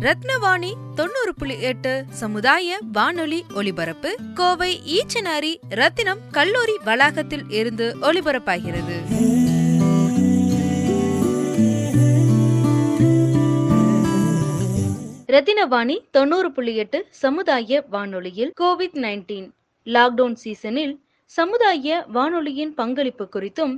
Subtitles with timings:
[0.00, 8.96] ரத்னவாணி தொண்ணூறு புள்ளி எட்டு சமுதாய வானொலி ஒலிபரப்பு கோவை ஈச்சனாரி ரத்தினம் கல்லூரி வளாகத்தில் இருந்து ஒலிபரப்பாகிறது.
[15.28, 19.48] ரத்தினவாணி தொண்ணூறு புள்ளி எட்டு சமுதாய வானொலியில் கோவிட் நைன்டீன்
[19.86, 20.94] லாக்டவுன் சீசனில்
[21.32, 23.74] சமுதாய வானொலியின் பங்களிப்பு குறித்தும்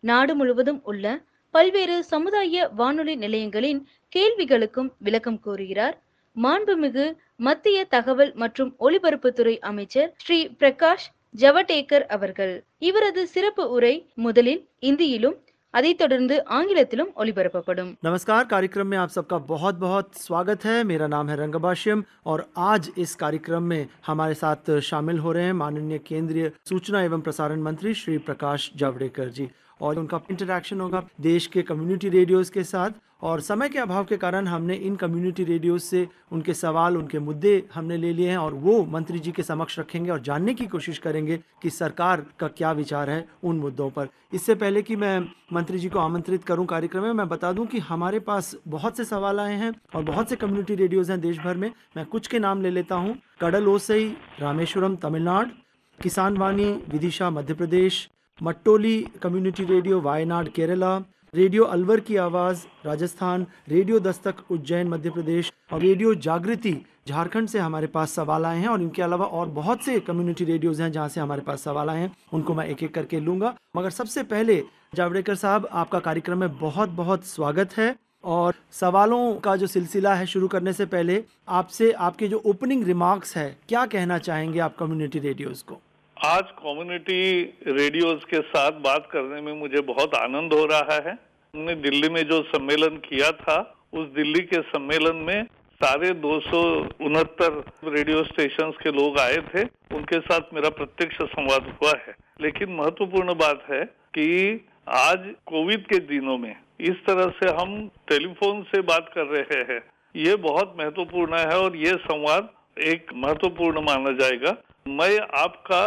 [0.00, 1.06] நாடு முழுவதும் உள்ள
[1.54, 3.80] பல்வேறு சமுதாய வானொலி நிலையங்களின்
[4.11, 5.95] கேள்விகளுக்கும் விளக்கம் கூறுகிறார்
[6.35, 7.05] மாண்புமிகு
[7.39, 15.37] மத்திய தகவல் மற்றும் ஒலிபரப்புத்துறை அமைச்சர் ஸ்ரீ பிரகாஷ் ஜவடேகர் அவர்கள் இவரது சிறப்பு உரை முதலில் இந்தியிலும்
[15.73, 21.29] அதைத் தொடர்ந்து ஆங்கிலத்திலும் ஒலிபரப்பப்படும் नमस्कार कार्यक्रम में आप सबका बहुत बहुत स्वागत है मेरा नाम
[21.29, 26.45] है रंगभाष्यम और आज इस कार्यक्रम में हमारे साथ शामिल हो रहे हैं माननीय केंद्रीय
[26.65, 29.47] सूचना एवं प्रसारण मंत्री श्री प्रकाश जावड़ेकर जी
[29.82, 32.90] और उनका इंटरेक्शन होगा देश के कम्युनिटी रेडियोस के साथ।
[33.22, 37.52] और समय के अभाव के कारण हमने इन कम्युनिटी रेडियोस से उनके सवाल, उनके मुद्दे
[37.74, 40.98] हमने ले लिए हैं और वो मंत्री जी के समक्ष रखेंगे और जानने की कोशिश
[40.98, 45.18] करेंगे कि सरकार का क्या विचार है उन मुद्दों पर। इससे पहले कि मैं
[45.52, 49.04] मंत्री जी को आमंत्रित करूँ कार्यक्रम में, मैं बता दूँ कि हमारे पास बहुत से
[49.04, 52.38] सवाल आए हैं और बहुत से कम्युनिटी रेडियोज हैं देश भर में। मैं कुछ के
[52.38, 54.08] नाम ले लेता हूँ। Cuddle Osai,
[54.40, 55.50] Rameswaram, Tamil Nadu,
[55.98, 58.08] Kisan Vani, Vidisha, Madhya Pradesh
[58.40, 60.96] Mattoli community radio, Wayanad, Kerala,
[61.34, 66.74] radio Alwar की आवाज़, राजस्थान, रेडियो दस्तक, उज्जैन, मध्य प्रदेश और रेडियो जागृति,
[67.08, 70.80] झारखंड से हमारे पास सवाल आए हैं और इनके अलावा और बहुत से कम्युनिटी रेडियोज
[70.80, 73.90] हैं जहाँ से हमारे पास सवाल आए हैं। उनको मैं एक एक करके लूँगा। मगर
[73.90, 74.62] सबसे पहले
[74.94, 80.26] जावड़ेकर साहब, आपका कार्यक्रम में बहुत बहुत स्वागत है। और सवालों का जो सिलसिला है
[80.26, 85.18] शुरू करने से पहले आपसे आपके जो ओपनिंग रिमार्क्स है, क्या कहना चाहेंगे आप कम्युनिटी
[85.18, 85.80] रेडियोज को?
[86.24, 91.18] आज कम्युनिटी रेडियोज के साथ बात करने में मुझे बहुत आनंद हो रहा है।
[91.54, 95.44] हमने दिल्ली में जो सम्मेलन किया था, उस दिल्ली के सम्मेलन में
[95.74, 96.62] सारे दो सौ
[97.00, 99.62] उनहत्तर रेडियो स्टेशन के लोग आए थे।
[99.96, 105.98] उनके साथ मेरा प्रत्यक्ष संवाद हुआ है। लेकिन महत्वपूर्ण बात है कि आज कोविड के
[105.98, 109.82] दिनों में इस तरह से हम टेलीफोन से बात कर रहे हैं।
[110.16, 114.56] ये बहुत महत्वपूर्ण है और ये संवाद एक महत्वपूर्ण माना जाएगा।
[114.86, 115.86] मैं आपका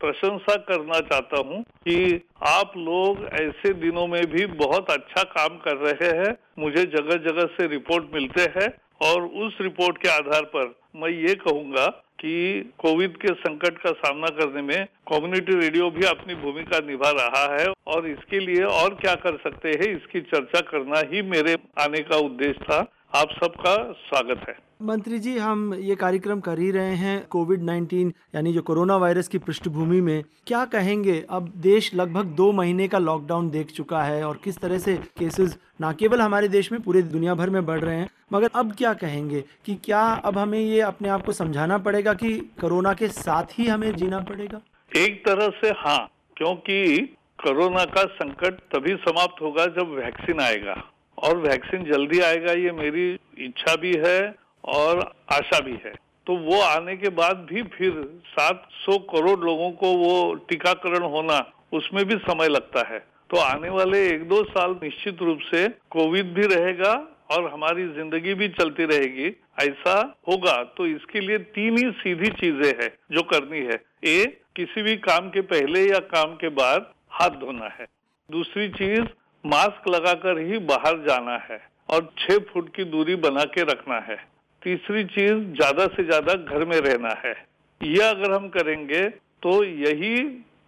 [0.00, 5.76] प्रशंसा करना चाहता हूँ कि आप लोग ऐसे दिनों में भी बहुत अच्छा काम कर
[5.78, 8.68] रहे हैं। मुझे जगह जगह से रिपोर्ट मिलते हैं
[9.02, 11.86] और उस रिपोर्ट के आधार पर मैं ये कहूँगा
[12.20, 12.34] कि
[12.78, 17.66] कोविड के संकट का सामना करने में कम्युनिटी रेडियो भी अपनी भूमिका निभा रहा है
[17.86, 22.16] और इसके लिए और क्या कर सकते हैं, इसकी चर्चा करना ही मेरे आने का
[22.26, 22.80] उद्देश्य था।
[23.16, 28.10] आप सबका स्वागत है। मंत्री जी हम ये कार्यक्रम कर ही रहे हैं कोविड 19
[28.34, 32.98] यानी जो कोरोना वायरस की पृष्ठभूमि में। क्या कहेंगे अब देश लगभग दो महीने का
[32.98, 37.02] लॉकडाउन देख चुका है और किस तरह से केसेस ना केवल हमारे देश में पूरे
[37.02, 40.80] दुनिया भर में बढ़ रहे हैं मगर अब क्या कहेंगे कि क्या अब हमें ये
[40.80, 44.60] अपने आप को समझाना पड़ेगा कि कोरोना के साथ ही हमें जीना पड़ेगा?
[44.96, 45.98] एक तरह से हाँ
[46.36, 47.00] क्योंकि
[47.38, 50.76] कोरोना का संकट तभी समाप्त होगा जब वैक्सीन आएगा।
[51.18, 54.34] और वैक्सीन जल्दी आएगा, ये मेरी इच्छा भी है
[54.64, 55.00] और
[55.32, 55.94] आशा भी है।
[56.26, 57.92] तो वो आने के बाद भी फिर
[58.30, 61.38] 700 करोड़ लोगों को वो टीकाकरण होना,
[61.72, 62.98] उसमें भी समय लगता है।
[63.30, 66.92] तो आने वाले एक दो साल निश्चित रूप से कोविड भी रहेगा
[67.30, 69.28] और हमारी ज़िंदगी भी चलती रहेगी,
[69.60, 69.94] ऐसा
[70.28, 74.24] होगा। तो इसके लिए तीन ही सीधी चीज़ें हैं जो करनी है। ए,
[74.56, 77.86] किसी भी काम के पहले या काम के बाद हाथ धोना है।
[78.30, 79.04] दूसरी चीज़
[79.46, 84.16] मास्क लगाकर ही बाहर जाना है और छह फुट की दूरी बना के रखना है।
[84.62, 87.34] तीसरी चीज़, ज़्यादा से ज़्यादा घर में रहना है।
[87.80, 89.02] यह अगर हम करेंगे
[89.42, 90.18] तो यही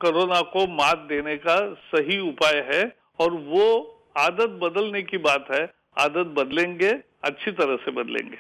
[0.01, 2.83] कोरोना को मात देने का सही उपाय है
[3.21, 3.65] और वो
[4.19, 5.63] आदत बदलने की बात है।
[5.99, 6.91] आदत बदलेंगे,
[7.25, 8.37] अच्छी तरह से बदलेंगे।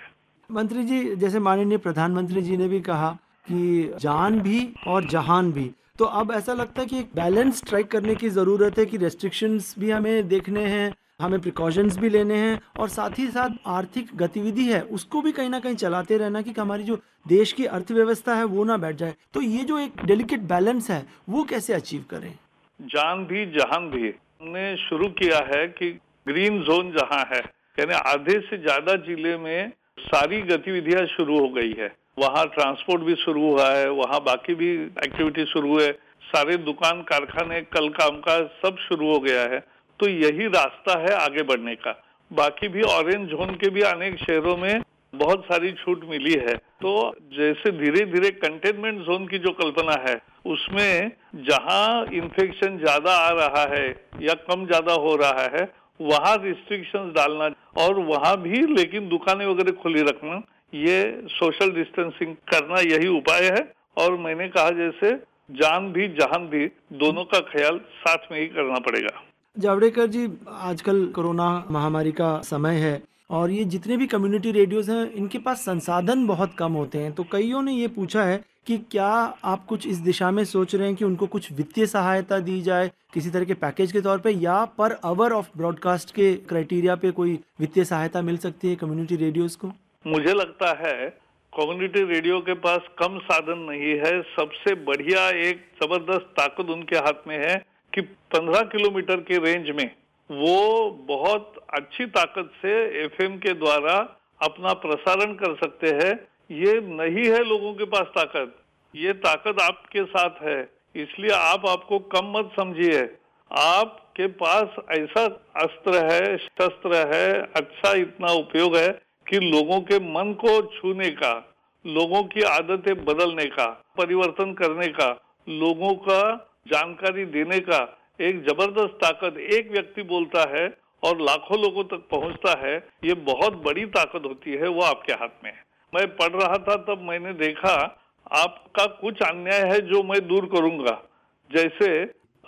[0.50, 3.10] मंत्री जी, जैसे माननीय प्रधानमंत्री जी ने भी कहा
[3.46, 7.90] कि जान भी और जहान भी तो अब ऐसा लगता है कि एक बैलेंस स्ट्राइक
[7.90, 12.60] करने की ज़रूरत है कि रेस्ट्रिक्शंस भी हमें देखने हैं, हमें प्रिकॉशंस भी लेने हैं
[12.80, 16.54] और साथ ही साथ आर्थिक गतिविधि है, उसको भी कहीं ना कहीं चलाते रहना कि
[16.58, 16.98] हमारी जो
[17.28, 21.04] देश की अर्थव्यवस्था है वो ना बैठ जाए। तो ये जो एक डेलिकेट बैलेंस है,
[21.28, 22.32] वो कैसे अचीव करें?
[22.80, 25.90] जान भी जहान भी। हमने शुरू किया है कि
[26.26, 27.42] ग्रीन जोन जहाँ है,
[27.78, 31.88] यानी आधे से ज़्यादा ज़िले में सारी गतिविधियाँ शुरू हो गई है।
[32.18, 34.70] वहाँ ट्रांसपोर्ट भी शुरू हुआ है, वहाँ बाकी भी
[35.04, 35.90] एक्टिविटी शुरू है।
[36.24, 39.58] सारे दुकान, कारखाने, कल काम का सब शुरू हो गया है।
[40.00, 41.92] तो यही रास्ता है आगे बढ़ने का।
[42.30, 44.82] बाकी भी ऑरेंज जोन के भी अनेक शहरों में
[45.12, 46.90] बहुत सारी छूट मिली है। तो
[47.32, 50.14] जैसे धीरे धीरे कंटेनमेंट जोन की जो कल्पना है,
[50.46, 51.10] उसमें
[51.46, 53.88] जहाँ इन्फेक्शन ज़्यादा आ रहा है
[54.22, 55.64] या कम ज़्यादा हो रहा है,
[56.00, 57.48] वहाँ रिस्ट्रिक्शंस डालना
[57.78, 60.40] और वहाँ भी लेकिन दुकानें वगैरह खुली रखना
[60.72, 65.10] ये सोशल डिस्टेंसिंग करना यही उपाय है। और मैंने कहा जैसे
[65.50, 69.22] जान भी, जहान भी दोनों का ख्याल साथ में ही करना पड़ेगा।
[69.56, 73.00] जावड़ेकर जी, आजकल कोरोना महामारी का समय है
[73.30, 77.24] और ये जितने भी कम्युनिटी रेडियोज हैं, इनके पास संसाधन बहुत कम होते हैं। तो
[77.32, 79.08] कईयों ने ये पूछा है कि क्या
[79.44, 82.90] आप कुछ इस दिशा में सोच रहे हैं कि उनको कुछ वित्तीय सहायता दी जाए
[83.14, 87.10] किसी तरह के पैकेज के तौर पे, या पर आवर ऑफ़ ब्रॉडकास्ट के क्राइटेरिया पे
[87.10, 89.72] कोई वित्तीय सहायता मिल सकती है कम्युनिटी रेडियोज को?
[90.06, 91.08] मुझे लगता है
[91.52, 97.26] कम्युनिटी रेडियो के पास कम साधन नहीं है। सबसे बढ़िया एक ज़बरदस्त ताकत उनके हाथ
[97.28, 97.54] में है
[97.92, 98.00] कि
[98.34, 99.90] 15 किलोमीटर के रेंज में
[100.30, 102.72] वो बहुत अच्छी ताकत से
[103.04, 103.96] एफएम के द्वारा
[104.40, 106.12] अपना प्रसारण कर सकते हैं।
[106.58, 108.54] ये नहीं है लोगों के पास ताकत।
[108.94, 110.60] ये ताकत आपके साथ है।
[110.96, 113.02] इसलिए आप आपको कम मत समझिए।
[113.50, 115.24] आपके पास ऐसा
[115.56, 118.88] अस्त्र है, शस्त्र है अच्छा इतना उपयोग है
[119.28, 121.54] कि लोगों के मन को छूने का,
[121.86, 123.66] लोगों की आदतें बदलने का,
[123.96, 125.08] परिवर्तन करने का,
[125.48, 127.78] लोगों का जानकारी देने का
[128.20, 130.66] एक ज़बरदस्त ताकत एक व्यक्ति बोलता है
[131.02, 135.44] और लाखों लोगों तक पहुँचता है, ये बहुत बड़ी ताकत होती है, वो आपके हाथ
[135.44, 135.64] में है।
[135.94, 141.02] मैं पढ़ रहा था, तब मैंने देखा आपका कुछ अन्याय है जो मैं दूर करूँगा।
[141.50, 142.02] जैसे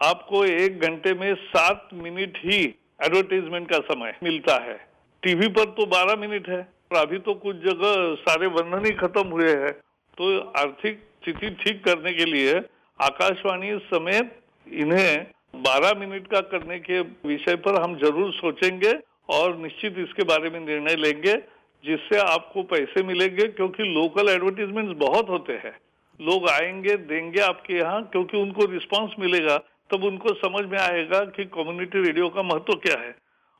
[0.05, 2.59] आपको एक घंटे में सात मिनट ही
[3.05, 4.90] एडवर्टीजमेंट का समय मिलता है।
[5.23, 6.61] टीवी पर तो बारह मिनट है
[6.93, 9.73] और अभी तो कुछ जगह सारे बंधन ही खत्म हुए हैं।
[10.19, 12.55] तो आर्थिक स्थिति ठीक करने के लिए
[12.99, 14.33] आकाशवाणी समेत
[14.67, 15.27] इन्हें
[15.65, 18.93] 12 मिनट का करने के विषय पर हम ज़रूर सोचेंगे
[19.29, 21.35] और निश्चित इसके बारे में निर्णय लेंगे,
[21.85, 25.77] जिससे आपको पैसे मिलेंगे, क्योंकि लोकल एडवर्टीजमेंट बहुत होते हैं।
[26.21, 29.57] लोग आएँगे, देंगे आपके यहाँ, क्योंकि उनको रिस्पांस मिलेगा,
[29.91, 33.15] तब उनको समझ में आएगा कि कम्युनिटी रेडियो का महत्व क्या है।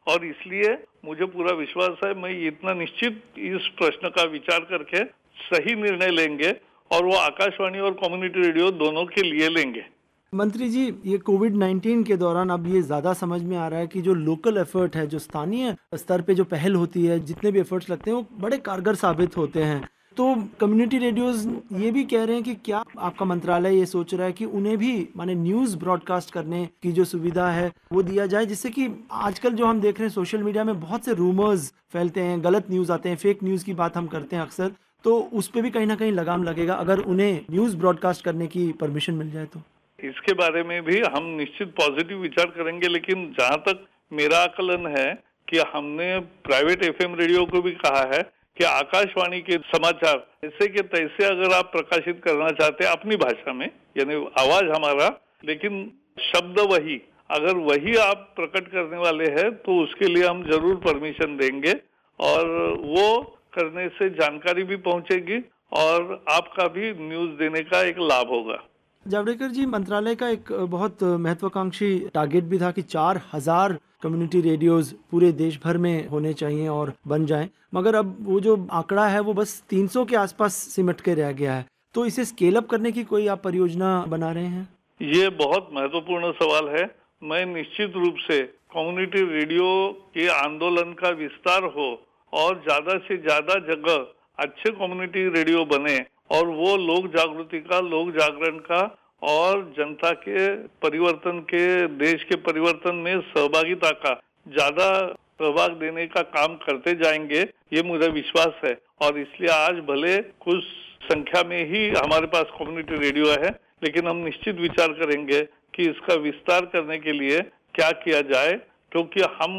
[0.07, 0.73] और इसलिए
[1.05, 5.05] मुझे पूरा विश्वास है, मैं इतना निश्चित इस प्रश्न का विचार करके
[5.45, 6.51] सही निर्णय लेंगे
[6.91, 9.85] और वो आकाशवाणी और कम्युनिटी रेडियो दोनों के लिए लेंगे।
[10.33, 13.87] मंत्री जी, ये कोविड 19 के दौरान अब ये ज़्यादा समझ में आ रहा है
[13.87, 17.61] कि जो लोकल एफर्ट है, जो स्थानीय स्तर पे जो पहल होती है, जितने भी
[17.61, 19.81] एफर्ट्स लगते हैं, वो बड़े कारगर साबित होते हैं।
[20.17, 24.27] तो कम्युनिटी रेडियोज ये भी कह रहे हैं कि क्या आपका मंत्रालय ये सोच रहा
[24.27, 28.47] है कि उन्हें भी माने न्यूज़ ब्रॉडकास्ट करने की जो सुविधा है, वो दिया जाए,
[28.47, 32.21] जिससे कि आजकल जो हम देख रहे हैं सोशल मीडिया में बहुत से रूमर्स फैलते
[32.21, 34.73] हैं, गलत न्यूज़ आते हैं फेक न्यूज़ की बात हम करते हैं अक्सर
[35.05, 38.71] तो उस पर भी कहीं ना कहीं लगाम लगेगा अगर उन्हें न्यूज़ ब्रॉडकास्ट करने की
[38.81, 39.63] परमिशन मिल जाए तो।
[39.99, 45.13] इसके बारे में भी हम निश्चित पॉजिटिव विचार करेंगे, लेकिन जहाँ तक मेरा आकलन है
[45.49, 48.21] कि हमने प्राइवेट एफएम रेडियो को भी कहा है
[48.61, 53.53] कि आकाशवाणी के समाचार, ऐसे के तैसे अगर आप प्रकाशित करना चाहते हैं अपनी भाषा
[53.53, 55.07] में, यानी आवाज़ हमारा,
[55.45, 55.79] लेकिन
[56.25, 57.01] शब्द वही,
[57.31, 61.75] अगर वही आप प्रकट करने वाले हैं तो उसके लिए हम ज़रूर परमिशन देंगे
[62.21, 62.47] और
[62.85, 63.21] वो
[63.55, 65.39] करने से जानकारी भी पहुंचेगी
[65.79, 68.63] और आपका भी न्यूज़ देने का एक लाभ होगा।
[69.05, 74.93] जावड़ेकर जी, मंत्रालय का एक बहुत महत्वाकांक्षी टारगेट भी था कि चार हज़ार कम्युनिटी रेडियोज
[75.11, 79.21] पूरे देश भर में होने चाहिए और बन जाएँ। मगर अब वो जो आंकड़ा है,
[79.21, 82.93] वो बस 300 के आसपास सिमट के रह गया है। तो इसे स्केल अप करने
[82.93, 84.69] की कोई आप परियोजना बना रहे हैं?
[85.01, 86.85] ये बहुत महत्वपूर्ण सवाल है।
[87.23, 88.43] मैं निश्चित रूप से
[88.75, 89.67] कम्युनिटी रेडियो
[90.15, 91.89] के आंदोलन का विस्तार हो
[92.33, 94.07] और ज़्यादा से ज़्यादा जगह
[94.39, 95.97] अच्छे कम्युनिटी रेडियो बने
[96.31, 98.83] और वो लोक जागृति का, लोक जागरण का
[99.23, 104.13] और जनता के परिवर्तन के, देश के परिवर्तन में सहभागिता का
[104.49, 104.91] ज़्यादा
[105.39, 107.41] प्रभाग देने का काम करते जाएँगे,
[107.73, 110.65] ये मुझे विश्वास है। और इसलिए आज भले कुछ
[111.03, 113.51] संख्या में ही हमारे पास कम्युनिटी रेडियो है,
[113.85, 115.43] लेकिन हम निश्चित विचार करेंगे
[115.75, 117.41] कि इसका विस्तार करने के लिए
[117.75, 118.53] क्या किया जाए,
[118.93, 119.53] क्योंकि हम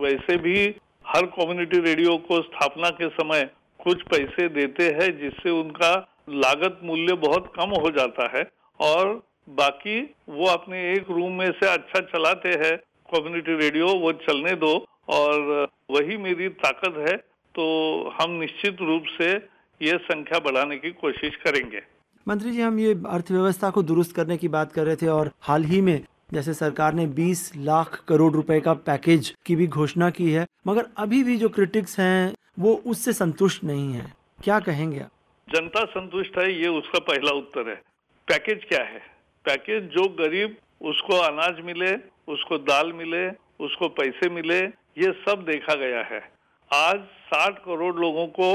[0.00, 0.74] वैसे भी
[1.06, 3.48] हर कम्युनिटी रेडियो को स्थापना के समय
[3.80, 5.92] कुछ पैसे देते हैं, जिससे उनका
[6.28, 8.42] लागत मूल्य बहुत कम हो जाता है।
[8.80, 9.14] और
[9.48, 12.76] बाकी वो अपने एक रूम में से अच्छा चलाते हैं
[13.12, 14.72] कम्युनिटी रेडियो वो चलने दो
[15.08, 17.16] और वही मेरी ताकत है
[17.54, 17.64] तो
[18.20, 19.30] हम निश्चित रूप से
[19.80, 21.80] ये संख्या बढ़ाने की कोशिश करेंगे।
[22.26, 25.64] मंत्री जी हम ये अर्थव्यवस्था को दुरुस्त करने की बात कर रहे थे और हाल
[25.64, 26.00] ही में
[26.32, 30.86] जैसे सरकार ने 20 लाख करोड़ रुपए का पैकेज की भी घोषणा की है मगर
[30.96, 34.12] अभी भी जो क्रिटिक्स हैं वो उससे संतुष्ट नहीं है।
[34.44, 35.04] क्या कहेंगे
[35.48, 37.80] जनता संतुष्ट है ये उसका पहला उत्तर है।
[38.28, 38.98] पैकेज क्या है?
[39.44, 41.92] पैकेज जो गरीब, उसको अनाज मिले,
[42.32, 43.28] उसको दाल मिले,
[43.60, 44.58] उसको पैसे मिले,
[44.98, 46.20] ये सब देखा गया है।
[46.70, 48.50] आज 60 करोड़ लोगों को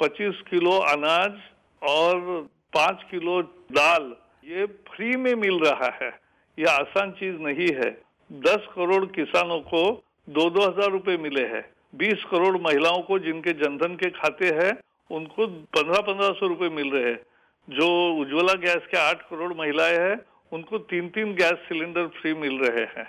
[0.00, 1.38] 25 किलो अनाज
[1.82, 3.42] और 5 किलो
[3.72, 6.10] दाल, ये फ्री में मिल रहा है।
[6.58, 7.90] ये आसान चीज़ नहीं है।
[8.30, 13.52] 10 करोड़ किसानों को दो दो हज़ार रुपए मिले हैं। 20 करोड़ महिलाओं को जिनके
[13.52, 14.72] जनधन के खाते हैं,
[15.10, 17.20] उनको पंद्रह पंद्रह सौ रुपए मिल रहे हैं।
[17.68, 17.86] जो
[18.20, 20.18] उज्ज्वला गैस के आठ करोड़ महिलाएँ हैं,
[20.52, 23.06] उनको तीन तीन गैस सिलेंडर फ्री मिल रहे हैं।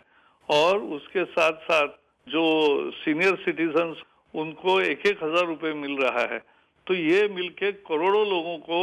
[0.50, 1.88] और उसके साथ साथ
[2.28, 2.44] जो
[2.92, 3.96] सीनियर सिटीजन
[4.34, 6.39] उनको एक एक हज़ार रुपए मिल रहा है।
[6.88, 8.82] तो ये मिलके करोड़ों लोगों को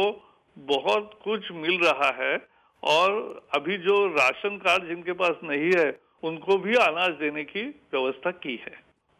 [0.57, 2.35] बहुत कुछ मिल रहा है।
[2.83, 3.11] और
[3.55, 8.55] अभी जो राशन कार्ड जिनके पास नहीं है, उनको भी अनाज देने की व्यवस्था की
[8.55, 8.75] है।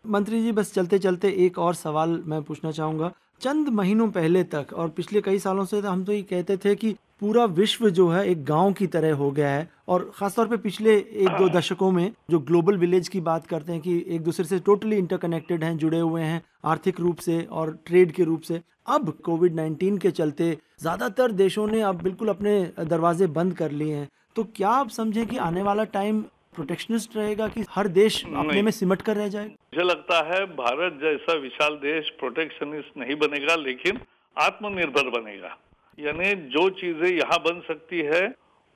[0.05, 4.67] मंत्री जी, बस चलते चलते एक और सवाल मैं पूछना चाहूँगा। चंद महीनों पहले तक,
[4.73, 8.07] और पिछले कई सालों से तो हम तो ये कहते थे कि पूरा विश्व जो
[8.09, 11.91] है एक गाँव की तरह हो गया है। और खासतौर पे पिछले एक दो दशकों
[11.91, 15.77] में जो ग्लोबल विलेज की बात करते हैं कि एक दूसरे से टोटली इंटरकनेक्टेड हैं,
[15.77, 20.11] जुड़े हुए हैं आर्थिक रूप से और ट्रेड के रूप से। अब कोविड नाइन्टीन के
[20.11, 24.89] चलते ज़्यादातर देशों ने अब बिल्कुल अपने दरवाजे बंद कर लिए हैं। तो क्या आप
[24.89, 26.23] समझें कि आने वाला टाइम
[26.57, 30.99] प्रोटेक्शनिस्ट रहेगा कि हर देश अपने में सिमट कर रह जाएगा। मुझे लगता है भारत
[31.01, 33.99] जैसा विशाल देश प्रोटेक्शनिस्ट नहीं बनेगा लेकिन
[34.37, 35.55] आत्मनिर्भर बनेगा।
[35.97, 38.23] यानी जो चीज़ें यहाँ बन सकती है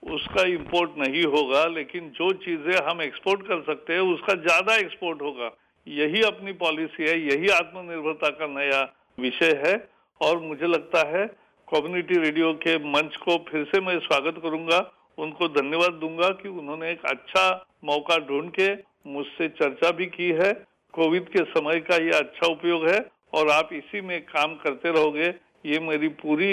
[0.04, 5.22] उसका इंपोर्ट नहीं होगा लेकिन जो चीज़ें हम एक्सपोर्ट कर सकते हैं उसका ज़्यादा एक्सपोर्ट
[5.22, 5.50] होगा।
[5.88, 8.82] यही अपनी पॉलिसी है यही आत्मनिर्भरता का नया
[9.18, 9.76] विषय है।
[10.22, 11.26] और मुझे लगता है
[11.68, 14.80] कम्युनिटी रेडियो के मंच को फिर से मैं स्वागत करूँगा।
[15.21, 17.45] उनको धन्यवाद दूंगा कि उन्होंने एक अच्छा
[17.85, 18.73] मौका ढूंढ के
[19.09, 20.52] मुझसे चर्चा भी की है
[20.95, 22.99] कोविड के समय का ये अच्छा उपयोग है
[23.35, 25.28] और आप इसी में काम करते रहोगे
[25.66, 26.52] ये मेरी पूरी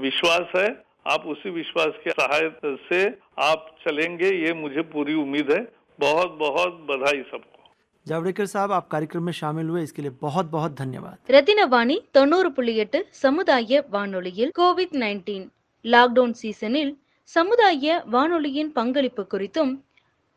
[0.00, 0.68] विश्वास है
[1.08, 3.02] आप उसी विश्वास के सहायता से
[3.42, 5.60] आप चलेंगे ये मुझे पूरी उम्मीद है
[5.98, 7.56] बहुत बहुत बधाई सबको
[8.06, 12.74] जावड़ेकर साहब आप कार्यक्रम में शामिल हुए इसके लिए बहुत बहुत धन्यवाद ரத்தினவாணி தொண்ணூறு புள்ளி
[12.82, 15.46] எட்டு சமுதாய வானொலியில் கோவிட் நைன்டீன்
[15.84, 16.92] லாக்டவுன் சீசனில்
[17.29, 19.73] சமுதாய வானொலியின் பங்களிப்பு குறித்தும்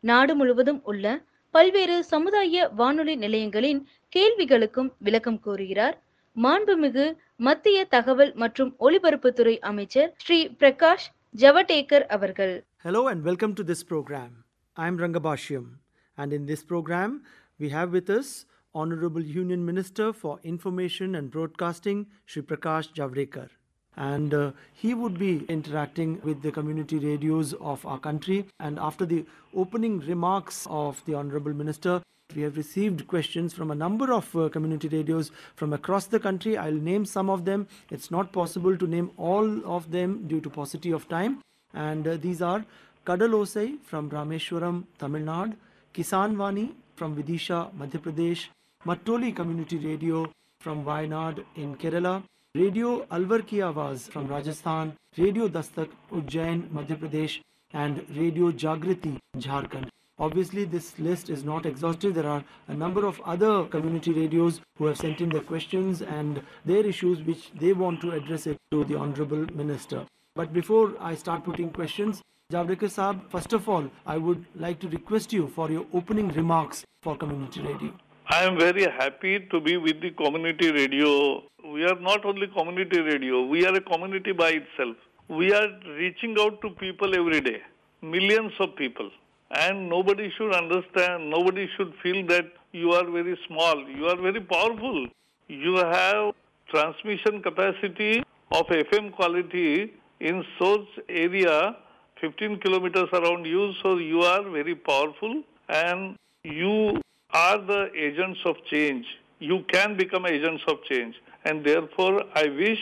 [0.03, 1.05] நாடு முழுவதும் உள்ள
[1.53, 3.81] பல்வேறு சமுதாய வானொலி நிலையங்களின்
[4.13, 5.95] கேள்விகளுக்கும் விளக்கம் கூறுகிறார்
[6.35, 7.05] மாண்புமிகு
[7.39, 14.33] மத்திய தகவல் மற்றும் ஒலிபரப்புத்துறை அமைச்சர் ஸ்ரீ பிரகாஷ் ஜவடேகர் அவர்கள் hello and welcome to this program
[14.77, 15.69] I am Rangabashyam
[16.17, 17.15] and in this program
[17.59, 18.33] we have with us
[18.75, 23.47] Honorable union minister for information and Broadcasting, Shri Prakash Javrekar.
[23.97, 28.45] And uh, he would be interacting with the community radios of our country.
[28.59, 29.25] And after the
[29.55, 32.01] opening remarks of the Honorable Minister,
[32.35, 36.57] we have received questions from a number of uh, community radios from across the country.
[36.57, 37.67] I'll name some of them.
[37.89, 41.39] It's not possible to name all of them due to paucity of time.
[41.73, 42.65] And uh, these are
[43.05, 45.55] Kadalosai from Rameshwaram, Tamil Nadu,
[45.93, 48.47] Kisan Vani from Vidisha, Madhya Pradesh,
[48.85, 52.23] Mattoli Community Radio from Wayanad in Kerala,
[52.55, 57.41] Radio Alwar Ki Awaz from Rajasthan, Radio Dastak, Ujjain, Madhya Pradesh,
[57.73, 59.89] and Radio Jagriti, Jharkhand.
[60.17, 62.13] Obviously, this list is not exhaustive.
[62.13, 66.41] There are a number of other community radios who have sent in their questions and
[66.63, 70.05] their issues which they want to address it to the Honorable Minister.
[70.33, 72.21] But before I start putting questions,
[72.53, 76.85] Javdekar Saab, first of all, I would like to request you for your opening remarks
[77.01, 77.91] for community radio.
[78.27, 81.43] I am very happy to be with the community radio.
[81.63, 84.95] We are not only community radio, we are a community by itself.
[85.29, 85.67] We are
[85.99, 87.61] reaching out to people every day,
[88.01, 89.11] millions of people.
[89.51, 93.87] And nobody should understand, nobody should feel that you are very small.
[93.87, 95.05] You are very powerful.
[95.47, 96.33] You have
[96.71, 101.75] transmission capacity of FM quality in such area
[102.21, 106.99] 15 kilometers around you, so you are very powerful and you
[107.35, 109.05] are the agents of change.
[109.39, 111.15] You can become agents of change.
[111.43, 112.79] And therefore, I wish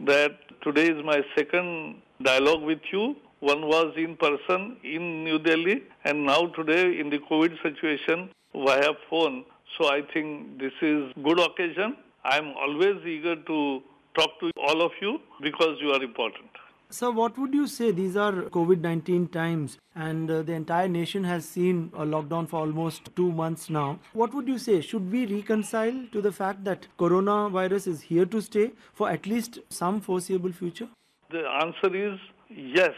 [0.00, 0.32] that
[0.62, 3.14] today is my second dialogue with you.
[3.38, 8.90] One was in person in New Delhi, and now today in the COVID situation via
[9.08, 9.44] phone.
[9.78, 11.96] So I think this is good occasion.
[12.24, 13.82] I am always eager to
[14.18, 16.50] talk to all of you because you are important.
[16.92, 17.90] So, what would you say?
[17.90, 22.56] These are COVID 19 times, and uh, the entire nation has seen a lockdown for
[22.60, 23.98] almost two months now.
[24.12, 24.82] What would you say?
[24.82, 29.58] Should we reconcile to the fact that coronavirus is here to stay for at least
[29.70, 30.86] some foreseeable future?
[31.30, 32.18] The answer is
[32.50, 32.92] yes,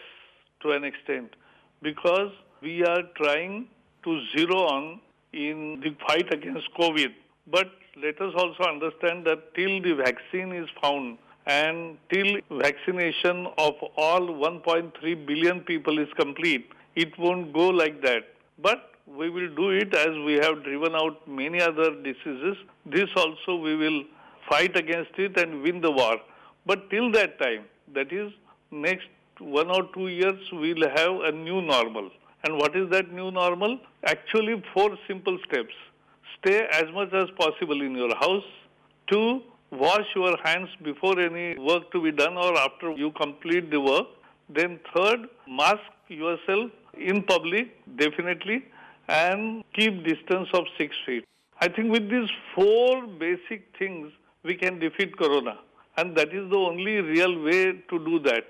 [0.63, 1.37] to an extent,
[1.81, 2.33] because
[2.63, 3.69] we are trying
[4.03, 5.01] to zero on
[5.33, 7.15] in the fight against COVID.
[7.47, 7.71] But
[8.03, 14.21] let us also understand that till the vaccine is found and till vaccination of all
[14.21, 18.25] 1.3 billion people is complete, it won't go like that.
[18.59, 22.57] But we will do it as we have driven out many other diseases.
[22.87, 24.05] This also we will
[24.49, 26.17] fight against it and win the war.
[26.67, 28.33] But till that time, that is
[28.71, 29.09] next
[29.39, 32.11] one or two years, we'll have a new normal.
[32.45, 33.79] And what is that new normal?
[34.05, 35.75] Actually, four simple steps.
[36.39, 38.45] Stay as much as possible in your house.
[39.11, 39.43] Two,
[39.79, 44.07] wash your hands before any work to be done or after you complete the work.
[44.49, 48.65] Then third, mask yourself in public, definitely,
[49.09, 51.25] and keep distance of six feet.
[51.61, 54.13] I think with these four basic things,
[54.43, 55.59] we can defeat corona.
[55.97, 58.45] And that is the only real way to do that.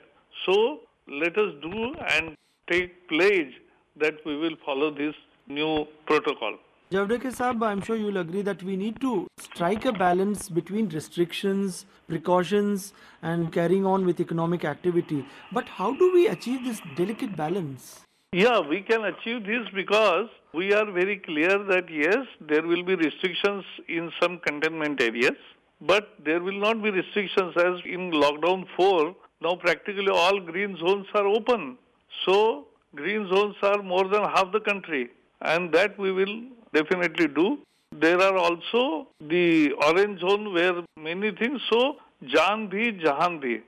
[0.47, 2.37] So let us do and
[2.71, 3.53] take pledge
[3.97, 5.15] that we will follow this
[5.47, 6.59] new protocol.
[6.95, 11.87] Javdekar Saab, I'm sure you'll agree that we need to strike a balance between restrictions,
[12.07, 15.27] precautions, and carrying on with economic activity.
[15.51, 18.03] But how do we achieve this delicate balance?
[18.33, 22.95] Yeah, we can achieve this because we are very clear that yes, there will be
[22.95, 25.39] restrictions in some containment areas,
[25.81, 29.17] but there will not be restrictions as in lockdown 4.
[29.41, 31.77] Now practically all green zones are open.
[32.25, 35.11] So green zones are more than half the country
[35.41, 37.59] and that we will definitely do.
[38.01, 41.97] There are also the orange zone where many things, so
[42.35, 43.63] jaan bhi jahan bhi.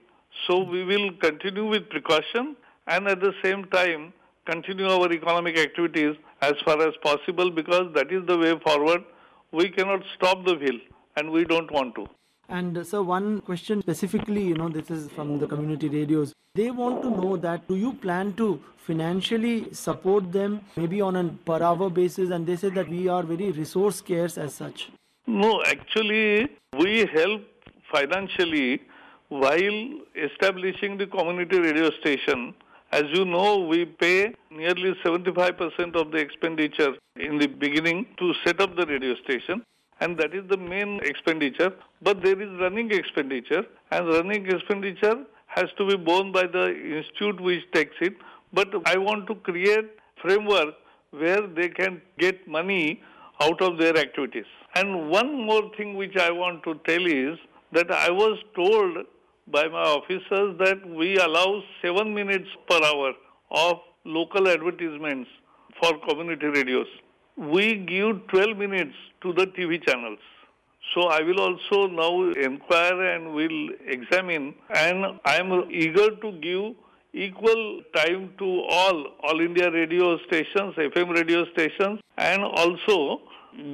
[0.47, 4.13] So we will continue with precaution and at the same time
[4.51, 9.05] continue our economic activities as far as possible because that is the way forward.
[9.53, 10.79] We cannot stop the wheel
[11.17, 12.07] and we don't want to.
[12.49, 16.33] And uh, so one question specifically, you know, this is from the community radios.
[16.55, 21.25] They want to know that do you plan to financially support them maybe on a
[21.45, 24.91] per hour basis and they say that we are very resource scarce as such.
[25.27, 27.43] No, actually, we help
[27.93, 28.83] financially
[29.29, 29.81] while
[30.15, 32.55] establishing the community radio station.
[32.93, 38.61] As you know, we pay nearly 75% of the expenditure in the beginning to set
[38.61, 39.65] up the radio station.
[39.99, 41.73] And that is the main expenditure.
[42.03, 47.41] But there is running expenditure, and running expenditure has to be borne by the institute
[47.41, 48.15] which takes it.
[48.53, 50.75] But I want to create framework
[51.11, 53.03] where they can get money
[53.41, 54.45] out of their activities.
[54.75, 57.39] And one more thing which I want to tell is
[57.73, 58.99] that I was told
[59.49, 63.13] by my officers that we allow seven minutes per hour
[63.51, 65.31] of local advertisements
[65.81, 66.87] for community radios.
[67.37, 70.19] We give 12 minutes to the TV channels.
[70.95, 76.75] So I will also now inquire and will examine and I am eager to give
[77.13, 83.21] equal time to all all India radio stations, FM radio stations and also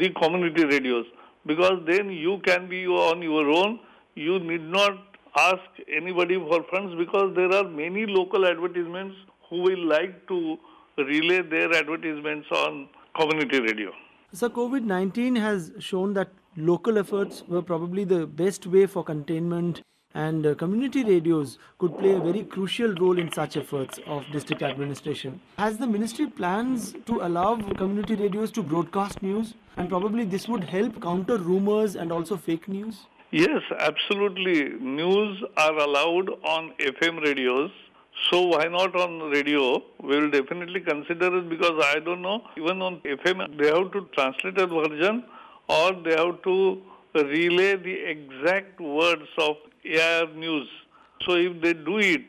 [0.01, 1.07] the community radios
[1.47, 3.81] because then you can be on your own.
[4.15, 4.99] You need not
[5.37, 9.17] ask anybody for funds because there are many local advertisements
[9.49, 10.59] who will like to
[10.99, 13.93] relay their advertisements on community radio.
[14.33, 19.81] So COVID 19 has shown that local efforts were probably the best way for containment
[20.15, 24.63] and uh, community radios could play a very crucial role in such efforts of district
[24.63, 25.41] administration.
[25.57, 30.65] Has the ministry plans to allow community radios to broadcast news and probably this would
[30.65, 33.07] help counter rumors and also fake news?
[33.31, 34.69] Yes, absolutely.
[34.79, 37.71] News are allowed on FM radios.
[38.31, 39.83] So why not on radio?
[40.03, 42.43] We will definitely consider it because I don't know.
[42.59, 45.25] Even on FM, they have to translate a version
[45.69, 46.83] or they have to
[47.15, 50.69] relay the exact words of air news.
[51.27, 52.25] So if they do it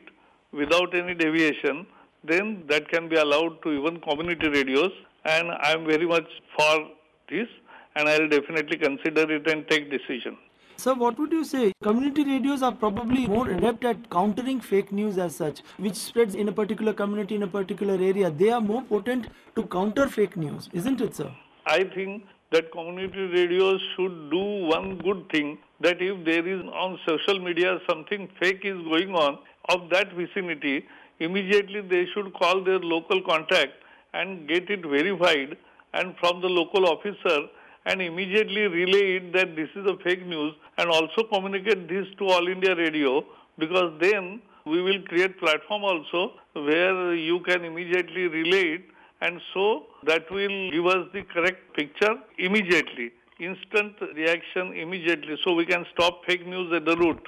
[0.52, 1.86] without any deviation,
[2.22, 4.92] then that can be allowed to even community radios.
[5.24, 6.88] And I am very much for
[7.28, 7.48] this,
[7.96, 10.36] and I will definitely consider it and take decision.
[10.76, 11.72] So, what would you say?
[11.82, 16.48] Community radios are probably more adept at countering fake news as such, which spreads in
[16.48, 18.30] a particular community in a particular area.
[18.30, 21.30] They are more potent to counter fake news, isn't it, sir?
[21.64, 26.98] I think that community radios should do one good thing that if there is on
[27.06, 29.38] social media something fake is going on
[29.70, 30.86] of that vicinity,
[31.18, 33.72] immediately they should call their local contact
[34.12, 35.56] and get it verified
[35.94, 37.38] and from the local officer
[37.86, 42.28] and immediately relay it that this is a fake news and also communicate this to
[42.28, 43.24] All India Radio
[43.58, 48.84] because then we will create platform also where you can immediately relay it
[49.20, 55.66] and so that will give us the correct picture immediately, instant reaction immediately so we
[55.66, 57.18] can stop fake news at the root.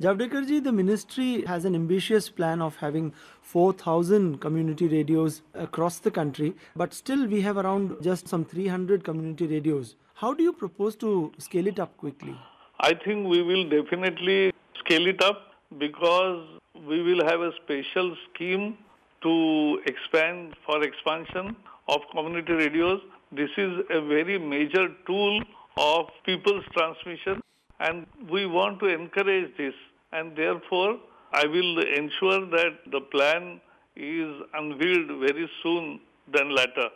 [0.00, 6.10] Javdekar ji, the ministry has an ambitious plan of having 4,000 community radios across the
[6.10, 9.96] country, but still we have around just some 300 community radios.
[10.14, 12.36] How do you propose to scale it up quickly?
[12.78, 16.46] I think we will definitely scale it up because
[16.86, 18.78] we will have a special scheme
[19.22, 21.56] to expand for expansion
[21.88, 23.00] of community radios.
[23.32, 25.42] This is a very major tool
[25.76, 27.40] of people's transmission
[27.80, 29.74] and we want to encourage this
[30.12, 30.98] and therefore
[31.32, 33.60] I will ensure that the plan
[33.96, 36.00] is unveiled very soon
[36.32, 36.88] than later.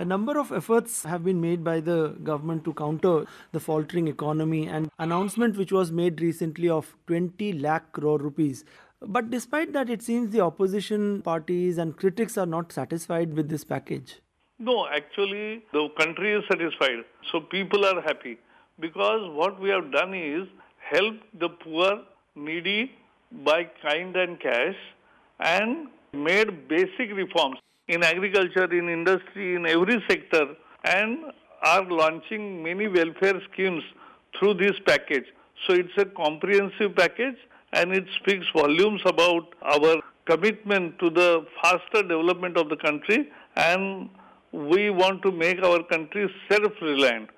[0.00, 4.68] A number of efforts have been made by the government to counter the faltering economy
[4.68, 8.64] and announcement which was made recently of 20 lakh crore rupees.
[9.00, 13.62] But despite that it seems the opposition parties and critics are not satisfied with this
[13.62, 14.20] package.
[14.58, 17.04] No, actually the country is satisfied.
[17.30, 18.38] So people are happy
[18.80, 22.02] because what we have done is help the poor,
[22.34, 22.90] needy
[23.44, 24.74] by kind and cash
[25.38, 31.18] and made basic reforms in agriculture, in industry, in every sector and
[31.62, 33.82] are launching many welfare schemes
[34.38, 35.24] through this package.
[35.66, 37.36] So it's a comprehensive package
[37.72, 44.08] and it speaks volumes about our commitment to the faster development of the country and
[44.52, 47.28] we want to make our country self-reliant.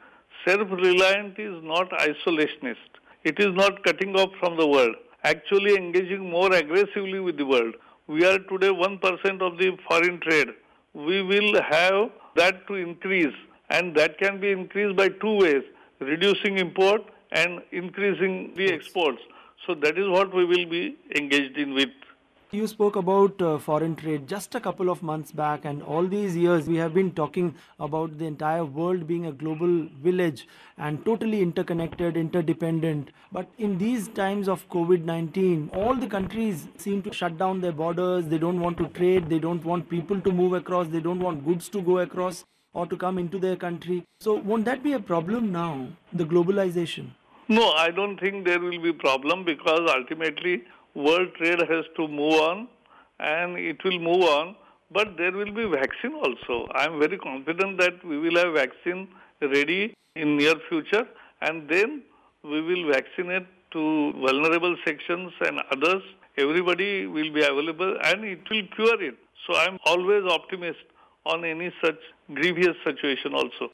[0.46, 3.00] Self-reliant is not isolationist.
[3.24, 4.94] It is not cutting off from the world.
[5.24, 7.74] Actually engaging more aggressively with the world.
[8.06, 10.48] We are today 1% of the foreign trade.
[10.94, 13.34] We will have that to increase
[13.68, 15.62] and that can be increased by two ways.
[16.00, 19.20] Reducing import and increasing the exports.
[19.66, 21.90] So that is what we will be engaged in with.
[22.50, 26.34] You spoke about uh, foreign trade just a couple of months back, and all these
[26.34, 31.42] years we have been talking about the entire world being a global village and totally
[31.42, 33.10] interconnected, interdependent.
[33.30, 37.70] But in these times of COVID 19, all the countries seem to shut down their
[37.70, 38.26] borders.
[38.26, 41.44] They don't want to trade, they don't want people to move across, they don't want
[41.44, 44.02] goods to go across or to come into their country.
[44.20, 47.10] So, won't that be a problem now, the globalization?
[47.58, 50.62] No, I don't think there will be problem because ultimately
[50.94, 52.68] world trade has to move on
[53.18, 54.54] and it will move on.
[54.92, 56.68] But there will be vaccine also.
[56.76, 59.08] I am very confident that we will have vaccine
[59.42, 61.02] ready in near future
[61.42, 62.02] and then
[62.44, 66.02] we will vaccinate to vulnerable sections and others.
[66.38, 69.16] Everybody will be available and it will cure it.
[69.48, 70.86] So I am always optimist
[71.26, 71.98] on any such
[72.32, 73.72] grievous situation also.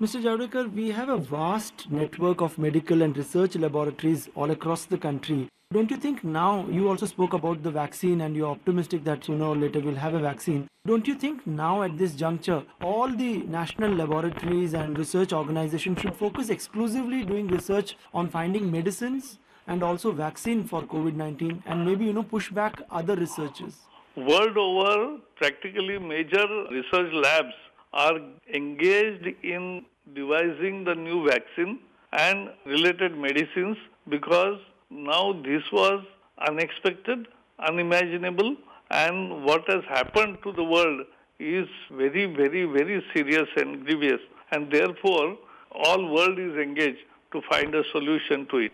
[0.00, 0.22] Mr.
[0.22, 5.48] Javadekar, we have a vast network of medical and research laboratories all across the country.
[5.72, 9.46] Don't you think now, you also spoke about the vaccine and you're optimistic that sooner
[9.46, 10.68] or later we'll have a vaccine.
[10.86, 16.14] Don't you think now at this juncture, all the national laboratories and research organizations should
[16.14, 22.12] focus exclusively doing research on finding medicines and also vaccine for COVID-19 and maybe, you
[22.12, 23.74] know, push back other researchers?
[24.16, 27.54] World over, practically major research labs
[27.92, 28.18] are
[28.54, 31.78] engaged in devising the new vaccine
[32.12, 33.76] and related medicines
[34.08, 34.58] because
[34.90, 36.04] now this was
[36.46, 37.26] unexpected,
[37.58, 38.56] unimaginable
[38.90, 41.02] and what has happened to the world
[41.38, 44.20] is very, very, very serious and grievous
[44.52, 45.36] and therefore
[45.72, 47.00] all world is engaged
[47.32, 48.72] to find a solution to it.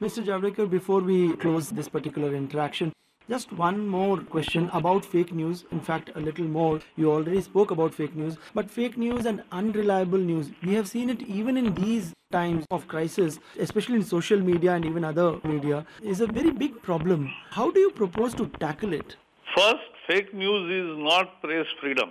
[0.00, 0.22] Mr.
[0.22, 2.92] Javadekar, before we close this particular interaction,
[3.28, 5.64] just one more question about fake news.
[5.72, 6.80] In fact, a little more.
[6.96, 10.50] You already spoke about fake news, but fake news and unreliable news.
[10.62, 14.84] We have seen it even in these times of crisis, especially in social media and
[14.84, 17.30] even other media, is a very big problem.
[17.50, 19.16] How do you propose to tackle it?
[19.56, 22.10] First, fake news is not press freedom.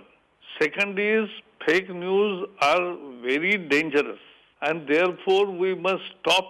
[0.60, 1.28] Second is
[1.66, 4.18] fake news are very dangerous
[4.62, 6.44] and therefore we must stop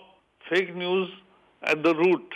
[0.49, 1.09] fake news
[1.63, 2.35] at the root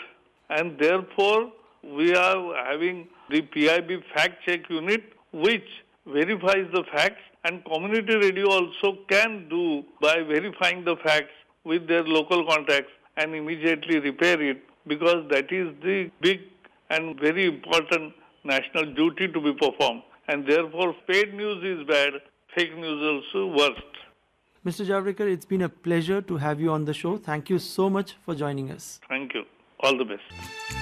[0.48, 5.64] and therefore we are having the PIB fact check unit which
[6.06, 11.32] verifies the facts and community radio also can do by verifying the facts
[11.64, 16.40] with their local contacts and immediately repair it because that is the big
[16.90, 18.12] and very important
[18.44, 22.12] national duty to be performed and therefore paid news is bad
[22.54, 23.82] fake news also worst
[24.66, 24.84] Mr.
[24.84, 27.16] Javadekar, it's been a pleasure to have you on the show.
[27.16, 29.00] Thank you so much for joining us.
[29.08, 29.44] thank you
[29.80, 30.79] all the best